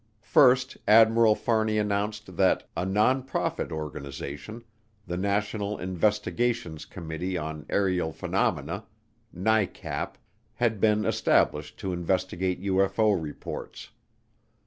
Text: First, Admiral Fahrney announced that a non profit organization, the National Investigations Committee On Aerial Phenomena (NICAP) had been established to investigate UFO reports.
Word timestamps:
First, 0.23 0.77
Admiral 0.87 1.35
Fahrney 1.35 1.77
announced 1.77 2.35
that 2.37 2.67
a 2.75 2.87
non 2.87 3.21
profit 3.21 3.71
organization, 3.71 4.63
the 5.05 5.15
National 5.15 5.77
Investigations 5.77 6.85
Committee 6.85 7.37
On 7.37 7.67
Aerial 7.69 8.11
Phenomena 8.11 8.85
(NICAP) 9.31 10.15
had 10.55 10.79
been 10.79 11.05
established 11.05 11.77
to 11.77 11.93
investigate 11.93 12.59
UFO 12.63 13.15
reports. 13.21 13.91